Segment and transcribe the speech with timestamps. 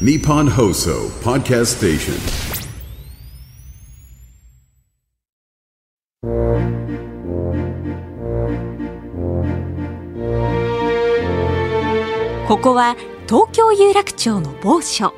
[0.00, 2.14] Nippon Hoso Podcast Station.
[12.48, 12.96] ここは
[13.28, 15.14] 東京有楽町の某所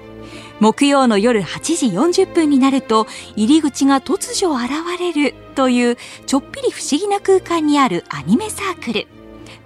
[0.61, 5.97] 木曜の夜8時40分になると入り口が突如現れるという
[6.27, 9.07] ちょっぴり不思議な空間にあるアニメサークル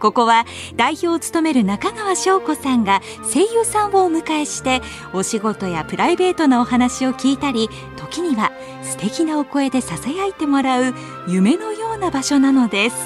[0.00, 0.46] ここは
[0.76, 4.80] 代表を務める中川翔子さんが声優さんをお迎えして
[5.12, 8.50] お仕事やプライベートなお話を聞いたり時には
[8.82, 10.94] 素敵なお声でささやいてもらう
[11.28, 12.96] 夢のような場所なのです。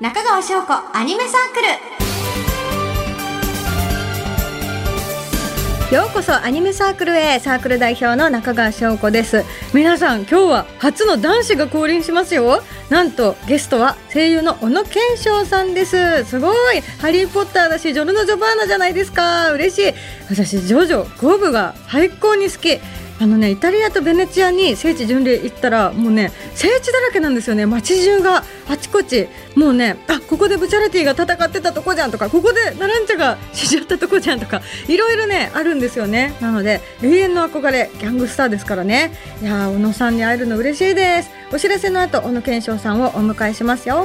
[0.00, 1.93] 中川翔子アニメサークル。
[5.92, 7.38] ようこそアニメサークルへ。
[7.38, 9.44] サークル代表の中川翔子です。
[9.74, 12.62] 皆さん今日は初の男子が降臨しますよ。
[12.88, 16.24] なんとゲストは声優の小野賢章さんです。
[16.24, 16.80] すごい。
[17.00, 19.52] ハリーポッターだしジョルノ・ジョバーナじゃないですか。
[19.52, 19.94] 嬉しい。
[20.30, 22.80] 私ジョジョ5部が最高に好き。
[23.20, 27.64] あのねイタリアとベネチアに聖地巡礼行ったらもうね聖地だらけなんですよね。
[27.64, 29.28] 街中があちこち。
[29.54, 36.34] もうねあここでブチャラティが戦ってたとこじゃんとかここでナランチャが死んじゃったとこじゃんとかいろいろねあるんですよね。
[36.40, 39.12] なので永遠の憧れギャングスターですからね。
[39.40, 41.30] いやー小野さんに会えるの嬉しいです。
[41.52, 44.04] お知らせの後小野賢章さんをお迎えしますよ。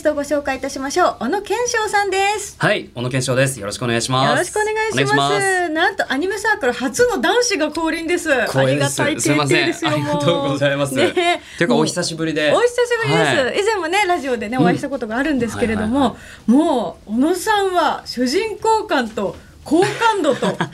[0.00, 1.16] ストをご紹介いたしましょう。
[1.20, 2.56] 小野賢章さんです。
[2.58, 3.60] はい、小野健翔です。
[3.60, 4.30] よろしくお願いします。
[4.30, 5.68] よろしくお願いします。
[5.68, 8.32] なんとアニメサークル初の男子が降臨です。
[8.32, 9.66] ありがたいすいません。
[9.66, 10.94] 決定ですよありがとうございます。
[10.94, 11.42] ね。
[11.58, 12.50] というかもお久しぶりで。
[12.50, 13.60] お久しぶりです、はい。
[13.60, 20.68] 以前もねラジオでねお会いしたことがあるんですけれども、もう小野さんは主人公感と好感度と 誠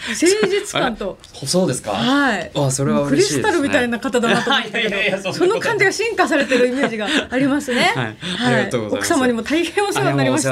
[0.49, 1.19] 実感と。
[1.43, 1.91] あそうですか？
[1.93, 2.51] はい。
[2.55, 4.89] あそれはもうクリスタルみたいな方だなと思ったけ
[5.23, 7.93] ど、その感じが進化されてるイメージがありますね。
[7.95, 8.17] はい。
[8.47, 10.49] ありがとうござい奥様にも大変お世話になりまして。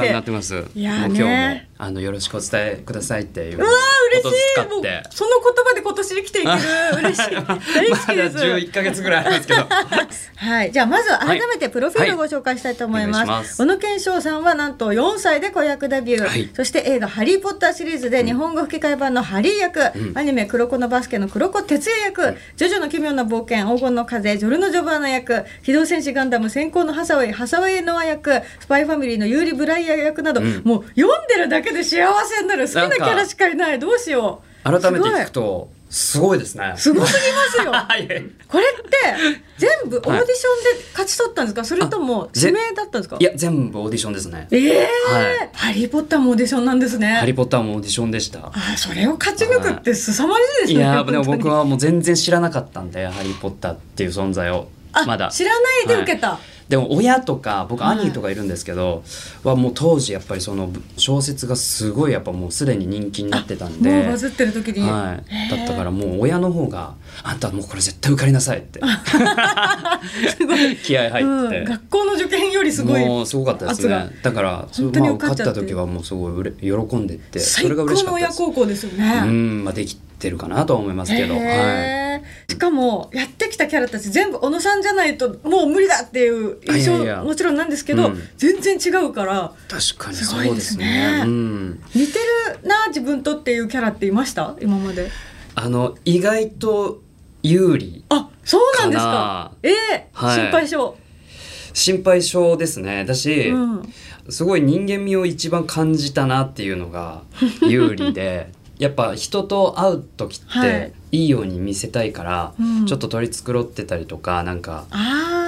[0.74, 3.58] いやーねあのよろしくお伝えくださいっていう。
[3.58, 3.70] うわー
[4.20, 4.70] 嬉しい。
[4.70, 4.82] もう。
[5.10, 6.58] その言葉で今年生きていける
[6.98, 7.34] 嬉しい。
[7.34, 8.36] 大好きです。
[8.36, 9.66] まだ11ヶ月ぐらいありますけど。
[10.36, 13.56] はい、じゃあまずは改めてプロフィールをご紹介したいと思います。
[13.56, 19.80] 小野賢章さんはなんと4歳で子役デビュー、はいそして映画「ハリー・ポッター」シリーズで日本語吹き替え版のハリー役、
[20.14, 32.66] アニメ「黒子のバスケ」の黒子哲也役、ジョジョの奇妙な冒険黄金の風ジョルノ・ジョバーナ役機動戦士ガンダム先行のハサウェイハサウェイ・ノア役スパイファミリーのユーリ・ブライヤー役など、もう読んでるだけで幸せになる。
[32.66, 33.78] 好きなキャラしかいない。
[33.78, 34.64] どうしよう。
[34.64, 36.72] 改めて聞くすとすごいですね。
[36.76, 37.70] すごすぎますよ。
[37.72, 38.06] はい。
[38.48, 40.26] これって全部オーディションで
[40.92, 43.16] 勝ち取ったんですか、それともぜ指名だったんですか？
[43.20, 44.48] いや全部オーディションですね。
[44.50, 45.50] ええはい。
[45.52, 47.06] ハリー・ポッターもオーディションなんですね。
[47.14, 48.50] ハリーポッターもオーディションでした。
[48.52, 50.82] あそれを勝ち抜くって凄まじいですねい。
[50.82, 54.68] やーでも僕はもう全然知らなかったんでハリー・ポッターっていう存在を。
[54.92, 55.28] あまだ。
[55.28, 56.38] 知らないで受けた、
[56.68, 58.04] でも親とか僕はい。
[58.04, 59.02] 兄とかいるんですけど、
[59.42, 68.80] はもう当時やっぱりその小説がすごいやっぱもうすでに人気になってたんでもうバズってる時に、はい、だったからもう親の方が「あんたもうこれ絶対受かりなさい」って
[70.36, 74.10] すごい、 気合入って、うん、学校の受験よりすごいもうすごかったですね。
[74.22, 78.42] だからそ本当にまあ、受かった時はもうすごい喜んでってそ最高れが嬉しかの親ったです。
[78.44, 81.42] 孝行ですよね、うんまあできてるかなとは思いますけど、はい、
[82.48, 88.22] しかもやってきたキャラたち全部小野さんじゃないともう無理だっていう印象もちろんなんですけど、うん。
[88.36, 89.52] 全然違うから。
[89.68, 91.18] 確かにすそうですごいですね。
[91.18, 92.18] ねうん、似て
[92.62, 94.56] るな自分とっていうキャラっていました？
[94.60, 95.10] 今まで。
[95.54, 97.02] あの意外と
[97.42, 99.10] 有利あそうなんですか。
[99.10, 100.40] かええはい。
[100.40, 100.94] 心配性
[101.72, 103.04] 心配性ですね。
[103.04, 103.92] だし、うん。
[104.30, 107.22] すごい人間味を一番感じたなっていうのが
[107.62, 108.48] 有利で
[108.78, 110.68] やっぱ人と会う時っはい。
[110.68, 112.86] ていいように見せたいから、うん。
[112.86, 114.86] ちょっと取り繕ってたりとかなんか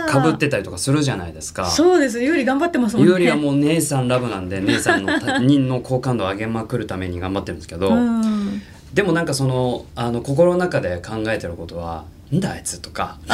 [0.09, 1.67] かぶってたりとかするじゃないですか。
[1.67, 2.23] そうです。
[2.23, 3.13] ゆうり頑張ってますもんね。
[3.13, 8.63] 有利はもう姉さんラブなんで 姉さんの他人の好感度を上げまくるために頑張ってるんですけど、うん。
[8.95, 12.05] でもなんかそのあの心の中で考えてることは
[12.35, 13.19] 「んだあいつ」とか。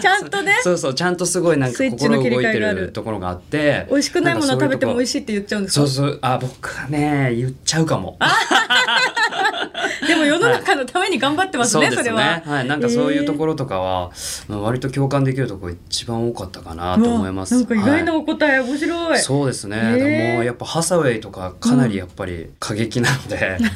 [0.00, 0.58] ちゃんとね。
[0.62, 2.88] そうそうちゃんとすごいなんか心動いてるる。
[2.92, 3.86] ところがあって。
[3.90, 5.86] 美味しくないもの食べても美味しいって言っちゃうんですか？
[5.86, 6.18] そうそう。
[6.22, 8.18] あ僕はね言っちゃうかも。
[10.06, 12.10] でも世の中のために頑張ってますね、そうですね。
[12.10, 12.68] それははい。
[12.68, 14.10] なんかそういうとろころとかは、
[14.48, 17.54] まあ割と共感できるところ一番多かったかなと思います。
[17.54, 19.18] なんか意外なはお答え、面白い。
[19.18, 19.96] いそうですね、へー。
[20.32, 23.70] でもやっぱハサウェイとかかなりやっぱり過激なので、す ご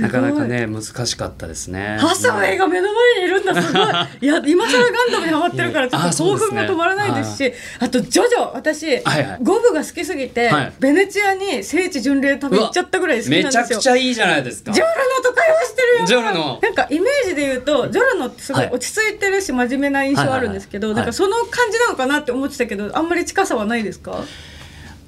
[0.00, 0.10] ない。
[0.10, 1.96] かなかね難しかったですね。
[2.00, 3.84] ハサウェイが目の前にいるんだすごい。
[4.20, 8.98] いや今更ガンダムにハマってるから ちょっあと興奮が止まらないですしあとジョジョ私、
[9.42, 10.72] ゴブが好きすぎて、はい。
[10.80, 14.72] ベネチアに聖地巡礼旅行っちゃったぐらい好きなんめちゃですよくちゃいいじゃないですか。
[14.72, 16.58] ジョルノと会話してるよジョルノ。
[16.62, 18.72] なんかイメージで言うとジョルノってすごいはい。
[18.74, 24.24] 落ち着いてるし真面目な印象あるんですけど、なんかその感じなのかなって思ってたけどあんまり近さはないですか、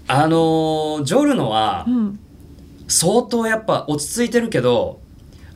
[0.06, 2.18] あのージョルノはうん、
[2.88, 5.00] 相当やっぱ落ち着いてるけど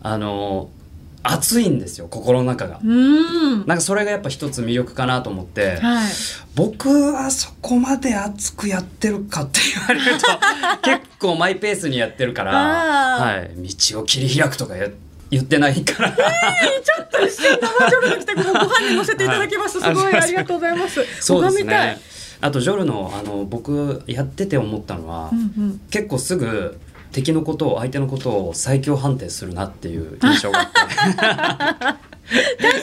[0.02, 0.78] あのー
[1.22, 2.78] 熱いんですよ心の中が。
[2.78, 3.66] うーん。
[3.66, 6.12] なんかそれがやっぱ一つ魅力かなと思って、はい。
[6.54, 10.26] 僕はそこまで熱くやってるかって言われると
[10.82, 14.92] 結構マイペースにやってるから、あはい、道を切り開くとか言
[15.30, 19.78] 言ってないから、ちょっと一瞬生ジョルノ来てご飯に乗せていただきます。
[19.78, 21.04] すはいごいありがとうございます。
[21.20, 22.00] そうですね。
[22.40, 25.80] あとジョルノあの僕やってて思ったのは、うんうん。
[25.90, 26.78] 結構すぐ
[27.12, 30.72] 敵のことを相手のことを最強判定するなっていう印象があって。
[30.72, 30.88] 確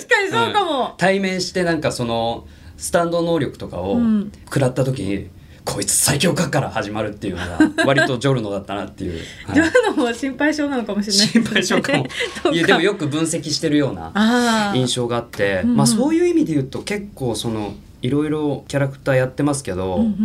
[0.07, 0.95] かにそうかも。
[0.97, 4.31] 対面してなんかそのスタンド能力とかをうん。
[4.45, 5.29] 食らった時に、
[5.63, 9.55] こいつ最強かから始まるっていうのが割とジョルノだったなっていう、 はい。
[9.55, 11.25] ジョルノも心配性なのかもしれない。
[11.25, 11.31] ね。
[11.31, 12.07] 心配性かも。
[12.53, 14.71] いやでもよく分析してるような。
[14.75, 15.77] 印象があって、うんうん。
[15.77, 20.15] まあそういう意味で言うと結構そのいろいろキャラクターやってますけど、うんうん。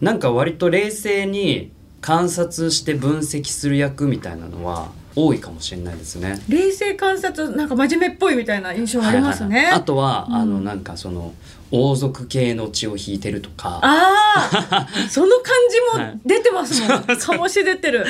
[0.00, 1.70] なんか割と冷静に
[2.06, 6.40] 観察して分析する役みたいなのは多いかもしれないですね。
[6.48, 9.56] 冷静観察なんか真面目っぽいみたいな印象ありますね。
[9.56, 11.34] はいはいはいあとは、うんあのなんかその
[11.72, 13.80] 王族系の血を引いてるとか。
[13.82, 16.90] ああ、その感じ はいも出てますもん。
[17.18, 18.06] 醸し出てる。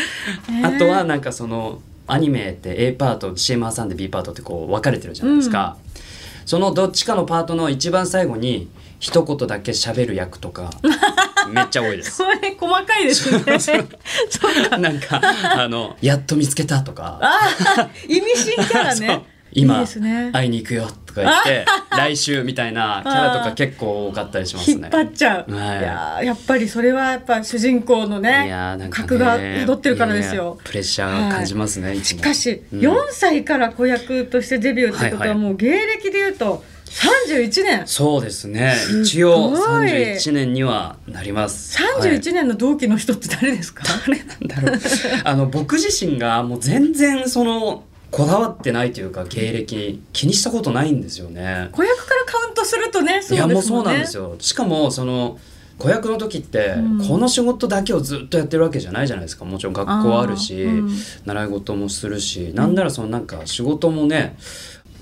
[0.62, 5.78] あとはねなんかそのアニメって A パート CM 挟んで B パートってこう分かれてるじゃないですか、
[6.44, 8.68] そのどっちかのパートの一番最後に
[9.00, 10.70] 一言だけ喋る役とか
[11.48, 13.58] めっちゃ多いですそれ細かいですね。
[13.58, 14.78] そうか。
[14.78, 15.20] なんか
[15.56, 17.38] あのやっと見つけたとかあ
[17.78, 19.24] あ、意味深キャラね。
[19.52, 20.30] 今いいですね。
[20.32, 25.54] 会いに行くよとか言って来週みたいなキャラとか結構多かったりしますね引っ張っちゃう。
[25.54, 30.64] はいいやーやっぱりそれはやっぱ主人公のいねやーなんかね格が宿ってるからですいやいよや。
[30.68, 36.62] プレッシャーを感じますね、しかし、うん4歳から子役としてデビューってことはもう芸歴で言うと
[36.96, 37.86] 31年。
[37.86, 38.74] そうですね。
[39.02, 41.78] 一応31年にはなります。
[41.98, 44.80] 31年の同期の人って誰ですか、誰なんだろう。
[45.24, 51.68] あの僕自身がもう全然そのこだわってないというか芸歴気にしたことないんですよね。
[51.72, 53.48] 子役からカウントするとね、そうですもんね。
[53.48, 54.36] いやもうそうなんですよ。
[54.38, 55.38] しかもその
[55.78, 57.06] 子役の時って、うん。
[57.06, 59.44] この仕事だけをずっとやってるわけじゃないじゃないですか。
[59.44, 60.90] もちろん学校あるし、うん。
[61.26, 64.36] 習い事もするしなんならそのなんか仕事もね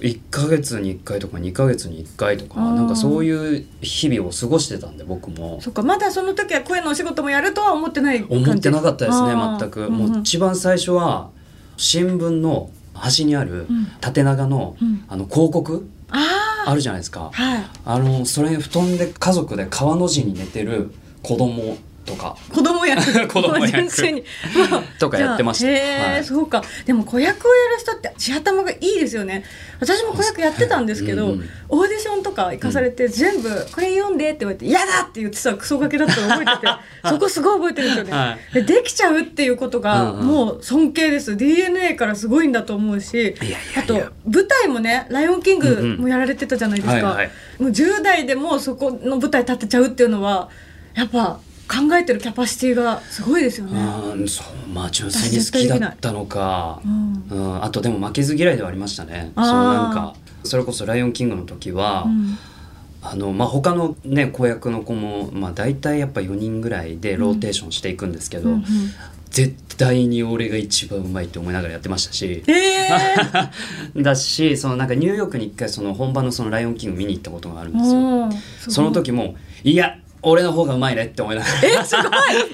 [0.01, 5.61] 1ヶ月に1回とか2ヶ月に1回とかなんかそういう日々を過ごしてたんで僕も。
[5.61, 8.35] そっか、まだその時は声のお仕事もやるとは思ってない感じ。
[8.37, 9.93] 思ってなかったですね全く、うんうん。
[9.93, 11.31] もう一番最初は
[11.77, 13.87] 新聞の端にあるん。
[14.01, 15.05] 縦長の,、うん。
[15.09, 17.65] あの広告ああるじゃないですか、あ、はい。
[17.85, 20.93] あのそれに布団で家族で川の字に寝てる
[21.23, 22.37] 子供とか。
[22.53, 23.03] 子供役。
[23.29, 23.69] 子供役。
[23.73, 24.21] 純粋に
[24.71, 25.69] もう とかやってました。
[25.69, 26.25] へえ、はい。
[26.25, 26.63] そうか。
[26.87, 29.45] でも子役をやる人って地頭がいいですよね。
[29.81, 36.69] 私も子役やってたんですけど、うんうんオーディションとか行かされて、全部「これ読んで」って言われて「嫌だ!」って言ってたクソガキだったの覚えてて
[37.09, 40.27] そこすごい覚えてるんですよね、はでできちゃうっていうことがうんうん。
[40.27, 41.37] もう尊敬です。
[41.37, 43.35] DNA からすごいんだと思うし
[43.77, 46.01] あと舞台もね「ライオンキングうんう」ん。
[46.03, 50.49] もやられてたじゃないですか、はいはいもう10代でもそこの舞台立てちゃうっていうのは
[50.95, 53.81] やっぱ考えてるキャパシティがすごいですよね。
[53.81, 57.25] うんそうまあ純粋に好きだったのか、うん。
[57.31, 59.33] うん、あとでも負けず嫌いではありましたね。
[59.37, 62.39] そうなんかそれこそ「ライオンキング」の時は、うん。
[63.07, 68.65] あのまあ、他のね子役の子も、まあ、大体やっぱ4人ぐらいでローテーションしていくんですけど、うんうん。
[69.29, 72.43] 絶対に俺が一番うまいって思いながらやってましたし。
[72.47, 74.01] えー。
[74.03, 78.31] だしそのなんかニューヨークに一回その本場のその「ライオンキング」見に行ったことがあるんですよ。
[78.73, 81.83] その時もいや俺の方がうまいねって思いながら。
[81.83, 82.03] えすご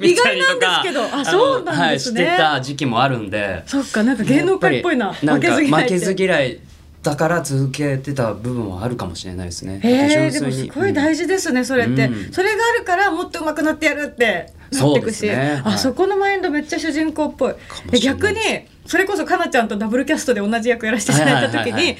[0.04, 0.10] い。
[0.12, 1.04] 意外なんですけど。
[1.04, 2.24] あそうなんですね。
[2.24, 3.62] はい、してた時期もあるんで。
[3.66, 5.12] そっかなんか芸能界っぽいな。
[5.12, 6.60] 負けず嫌い負けず嫌い
[7.02, 9.80] だから続けてた部分はあるかもしれないですね。
[9.82, 14.52] へえ純でもすごい大事ですね、それって、うんそれがあるからもっと上手くなってやるって。
[14.70, 15.74] なってくし、ねはい。
[15.74, 17.54] あそこのマインドめっちゃ主人公っぽい。
[17.92, 18.00] い。
[18.00, 18.38] 逆に
[18.86, 21.98] それこそかなちゃんとダブルキャストで同じ役やらせていただいた時はいはいはいはいに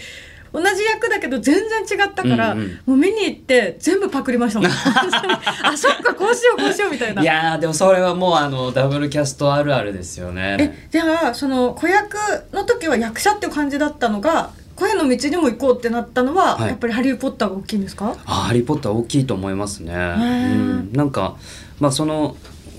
[0.53, 1.55] 同じ役だけど全
[1.87, 2.69] 然違ったから、うんうん。
[2.87, 4.71] もう見に行って全部パクりましたもん。
[5.63, 7.23] あそっかこうしようこうしようみたいな。
[7.23, 10.57] いやーでもそれはもうあのダブルキャストあるあるですよね。
[10.59, 12.17] えじゃあその子役
[12.53, 16.69] の時は役者っていう感じだったのが声の道にも行こうってなったのは、はい。
[16.69, 18.15] やっぱり「ハリー・ポッター」が大きいんですか？
[18.27, 19.93] あハリー・ポッター大きいと思いますね。
[19.93, 20.01] うー。
[20.01, 21.37] ん、なんか
[21.79, 22.37] まあその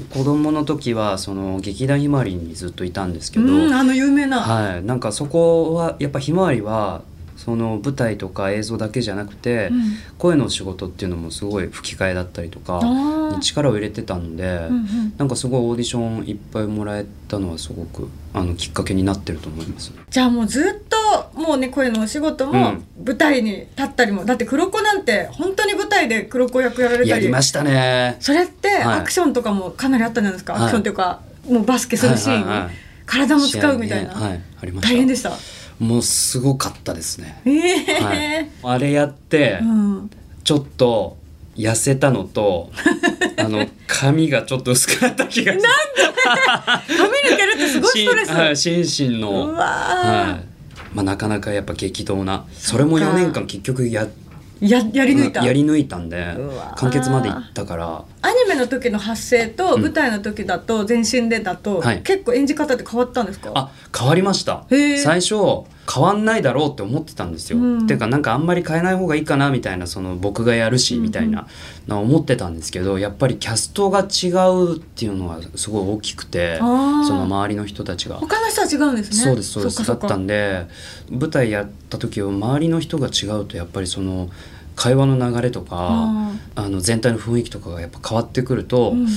[0.10, 7.02] 子供の時はその劇団ひまわりにずっといたんですけど、うんあの有名な、はい、なんかそこはやっぱひまわりは
[7.44, 9.82] その舞台とか映像だけじゃなくて、うん。
[10.20, 12.80] 声の仕事っていうのもすごい吹き替えだったりとか
[13.42, 15.14] 力を入れてたので、うんうん。
[15.18, 19.92] なんかすごいオーディションいっぱいもらえたのはすごくあのきっかけになってると思います。
[20.12, 22.86] じゃあもうずっともうね声のお仕事もうん。
[23.04, 27.10] 舞台に立ったりも、だって黒子なんて本当に舞台で黒子役やられたり。
[27.10, 28.18] やりましたね。
[28.20, 29.00] それってはい。
[29.00, 30.62] アクションとかもかなりあったんじゃないですか、はい。
[30.62, 32.70] アクションっていうかもうバスケするシーン、
[33.08, 34.20] 体も使うみたいな、ね。
[34.20, 34.42] はい。
[34.80, 35.32] 大変でした
[35.82, 37.42] もうすごかったですね。
[37.44, 40.12] ええはい、あれやって、うん、
[40.44, 41.18] ちょっと
[41.58, 42.70] 痩せたのと
[43.38, 45.58] あの髪がちょっと薄くなった気がす。
[45.58, 45.64] る
[46.86, 49.54] 髪抜けるってすごいストレス、しはい、心身の。
[49.56, 50.46] はい。
[50.94, 52.46] まあ、なかなかやっぱ激動な。
[52.54, 54.08] それも4年間結局や
[54.62, 55.44] ややり抜いた？
[55.44, 56.38] やり抜いたんで
[56.76, 58.06] 完結までいったから。
[58.22, 62.02] アニメの時の発声と舞台の時だと全身でだと、はい。
[62.04, 63.52] 結構演じ方って変わったんですか？
[63.56, 64.66] あ変わりました。
[64.70, 65.36] 最初
[65.94, 67.88] 変わんないだろうって思ってたんですよ、うん。
[67.88, 71.48] ていうかなんかあんまり変えない方がいいかなみたいなその僕がやるしみたいな
[71.88, 78.16] のは思ってたんですけどやっぱりキャストが違うっていうのはすごい大きくてその周りの人たちが。
[78.16, 79.18] 他の人は違うんですね。
[79.18, 80.68] そうですそうですだそったんで
[81.10, 84.30] 舞台やった時は周りの人が違うとやっぱりその
[84.76, 89.08] 会話の流れとかああの全体の雰囲気とかがやっぱ変わってくると、うん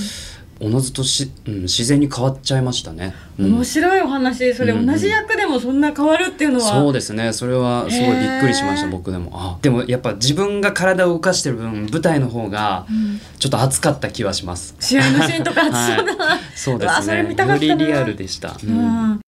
[0.59, 3.13] おのずとし、うん、自然に変わっちゃいましたね。
[3.37, 3.53] うん。
[3.55, 4.53] 面白いお話。
[4.53, 4.85] それうんうん。
[4.85, 7.33] 同じ役でもそんな変わるっていうのは、そうですね。
[7.33, 9.31] それはすごいびっくりしました僕でも。
[9.33, 13.19] あでもやっぱ自分が体を動かしてる分舞台の方がうん。
[13.37, 14.75] ちょっと熱かった気はします。
[14.79, 17.05] 試合のシーンとか熱そうだな、 はい、そうですね。
[17.05, 17.73] それ見たかよったな。
[17.75, 18.49] りリアルでした。
[18.49, 19.24] ううん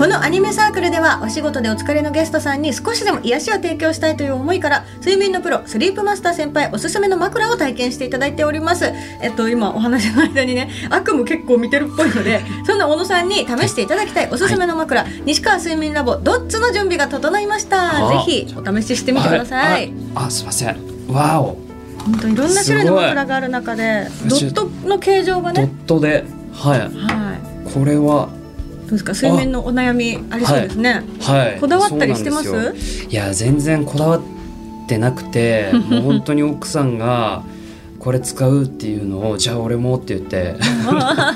[0.00, 8.86] このアニメサークルではお仕事でお疲れのゲストさんに少しでも癒しを提供したいという思いから睡眠のプロスリープマスター先輩おすすめの枕を体験していただいております。
[9.20, 18.06] えっと今お話の間にね悪夢結構見てるっぽいので そんな小野さんに試していただきたいおすすめの枕、西川睡眠ラボドッツの準備が整いました。
[18.06, 18.08] あ。
[18.08, 20.76] ぜひお試ししてみてください、ああすいません。
[21.10, 21.58] わお。
[22.06, 26.24] 本当いろんな種類の枕がある中でドットの形状がドッねトで。
[26.54, 26.80] はい。
[26.80, 26.90] はい。
[27.70, 28.39] これはど
[28.90, 29.12] うですか。
[29.12, 31.60] 睡眠のお悩みありそうですね、はい。
[31.60, 33.06] こだわったりしてます？
[33.08, 34.22] いや全然こだわっ
[34.86, 37.42] てなくて もう本当に奥さんが
[37.98, 40.56] これ使うっていうのをじゃあ俺もって言って。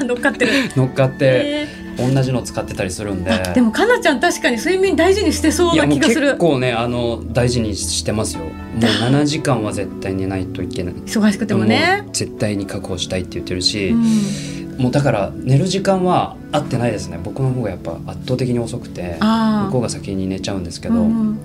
[0.00, 0.52] 乗っかってる。
[0.76, 3.30] 乗っかってえ同じの使ってたりするんで。
[3.30, 6.28] ーでもかなちゃん確かに睡眠大事にしてそうな気がする。
[6.32, 8.44] 結構ねあの大事にしてますよ。
[8.44, 10.94] もう 7時間は絶対寝ないといけない。
[11.06, 12.02] 忙しくてもね。
[12.06, 17.18] う絶対に確保したいって言ってるし、うんもうだから寝る時間は合ってないですね。
[17.22, 21.38] 僕の方がやっぱ圧倒的に遅くて向こうが先に寝ちゃうんですけど、うん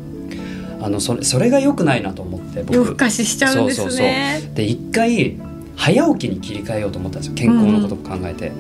[0.82, 2.76] あのそれそれが良くないなと思って僕。
[2.76, 3.90] 夜更かししちゃうんですね。
[3.90, 4.56] そうそうそう。
[4.56, 5.38] で一回
[5.76, 7.36] 早起きに切り替えようと思ったんですよ。
[7.36, 8.52] 健康のことを考えて、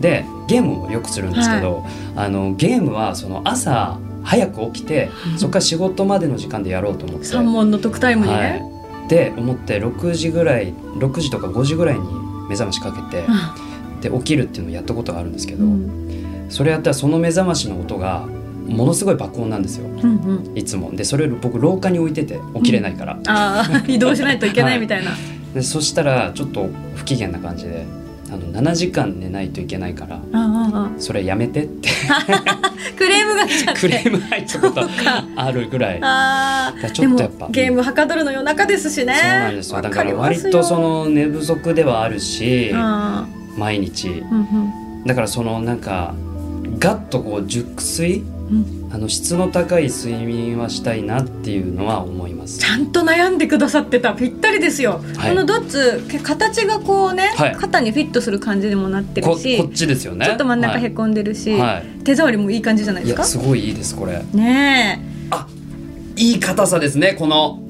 [0.00, 1.84] でゲームをよくするんですけど、
[2.16, 7.26] あのゲームはその朝早く起きてそこから仕事までの時間でやろうと思って。
[7.26, 12.06] 三問の特タイムにね、はい、で思って6時ぐらい6時とか5時ぐらいに
[12.48, 13.24] 目覚ましかけて、
[14.00, 16.46] で起きるっていうのをやったことがあるんですけど、うん。
[16.48, 18.26] それやったらその目覚ましの音が
[18.66, 19.86] ものすごい爆音なんですよ。
[19.86, 20.58] うんうん。
[20.58, 20.90] いつも。
[20.94, 25.12] でそれを僕廊下に置いてて起きれないから、ああ 移動しないといけないみたいな、
[25.54, 27.86] でそしたらちょっと不機嫌な感じで
[28.30, 30.20] あの7時間寝ないといけないから
[30.98, 31.88] それやめてって。
[32.10, 32.24] あ
[32.96, 33.80] クレームが来ちゃって。
[33.80, 34.58] クレーム入った。
[34.58, 34.82] こと
[35.36, 35.98] あるぐらい。
[36.02, 39.14] あちょっとやっぱゲームはかどるの夜中ですしね。
[39.14, 39.82] そうなんですよ。
[39.82, 43.26] だから割とその寝不足ではあるしあ
[43.58, 44.22] 毎日。
[45.04, 46.14] だからそのなんか
[46.78, 48.56] ガッとこう熟睡うん。
[48.72, 52.58] うんあの質の高い睡眠はしたいなっていうのは思います。
[52.58, 54.14] ちゃんと悩んでくださってた。
[54.14, 55.28] ぴったりですよ、はい。
[55.32, 57.52] このドッツけ形がこうね、はい。
[57.54, 60.24] 肩にフィットする感じにもなってこるしこっちですよね。
[60.24, 60.92] ちょっと真ん中へはい。
[60.92, 63.22] こんでるし、は手触りもいい感じじゃないいですか？
[63.24, 64.22] やすごいいいですこれ。
[64.32, 65.04] ね
[66.16, 67.60] いい硬さですねこの。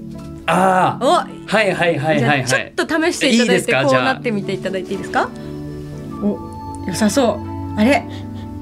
[0.46, 2.46] ああはいはいはいはいはい。
[2.46, 5.28] ちょっと試していただいてこうなってみていただいていいですか？
[6.22, 6.38] お
[6.86, 7.38] 良さそう。
[7.78, 8.04] あれ？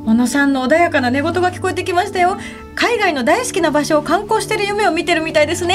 [0.05, 2.37] 小野さんの穏やかな寝言が聞こえてきましたよ。
[2.75, 5.75] 海外の大好きな場所を観光してる夢を見てるみたいですね。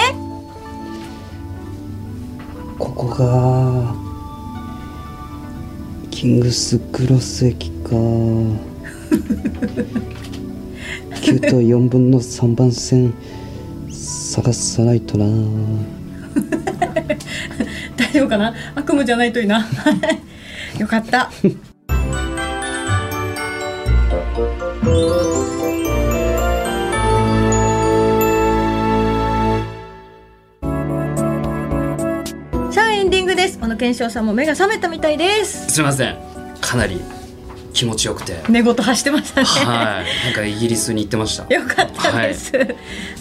[2.79, 3.93] ここが
[6.09, 7.89] キングスクロス駅か。
[11.21, 13.13] 9と4分の3番線
[13.89, 15.25] 探さないとな。
[17.97, 18.53] 大丈夫かな？
[18.75, 19.67] 悪夢じゃないといいな。
[20.79, 21.29] よかった
[24.81, 24.87] さ
[33.21, 33.59] ングです。
[33.59, 35.69] 小野賢章さんも目が覚めたみたいです。
[35.71, 36.17] すみません。
[36.59, 36.99] かなり
[37.73, 38.41] 気持ちよくて。
[38.49, 39.45] 寝言走ってましたね。
[39.45, 40.25] はい。
[40.25, 41.53] なんかイギリスに行ってました。
[41.53, 42.51] よかったです。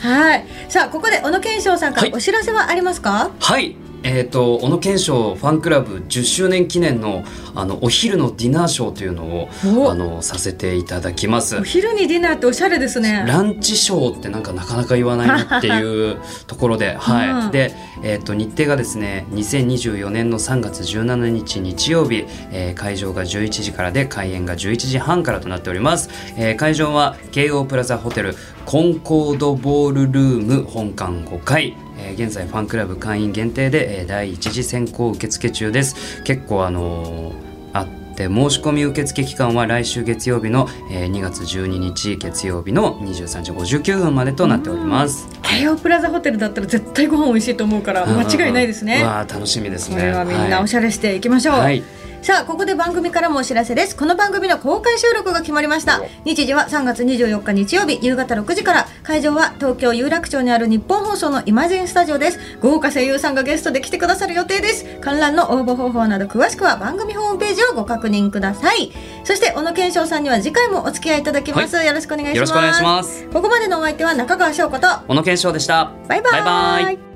[0.01, 2.13] はい、さあここで小野賢章さんからはい。
[2.15, 3.31] お知らせはありますか？
[3.39, 13.25] はいえー、と小野賢章ファンクラブ10周年記念のあのお昼のディナーショーというのをおあのさせていただきますお昼にディナーっておしゃれですね。
[13.27, 26.09] ランチショーってなんかなかなか言わないなっていうところで、 はい、うんで、えっ、と日程がですね、2024年の3月17日日曜日、えー会場が11時からで開演が11時半からとなっております。
[26.37, 31.77] えー会場は京王プラザホテルコンコードボールルーム本館5階。
[32.01, 36.23] えー現在ファンクラブ会員限定で、えー第一次選考受付中です。
[36.25, 37.35] 結構あのー
[37.73, 45.29] あって申し込み受付期間は来週月曜日の、えー2月12日月曜日の23時59分までとなっております。
[45.43, 49.03] 京王プラザホテルだったら絶対ご飯美味しいと思うから間違いないですうね。
[49.03, 49.97] わあ楽しみですね。
[49.97, 51.55] これはみんなおしゃれしていきましょう。
[51.57, 51.83] はい
[52.23, 53.97] さあここで番組からもお知らせです。
[53.97, 56.03] この番組の公開収録が決まりました。
[56.25, 58.87] 日時は3月24日日曜日夕方6時から。
[59.03, 62.39] 会場は東京有楽町にある日本放送のイマジンスタジオです。
[62.61, 64.85] 豪華声優さんがゲストで来てくださる予定です。
[65.01, 68.93] 観覧の応募方法など詳しくは番組ホームページをご確認ください。
[69.25, 72.37] そして小野賢章さんには次回もお付き合いいただきます、よろしくお願いします。
[72.37, 73.25] よろしくお願いします。
[73.33, 74.87] ここまでのお相手は中川翔子と。
[75.09, 75.91] 小野健翔でした。
[76.07, 76.33] バイバイ。
[76.33, 77.10] バイバイ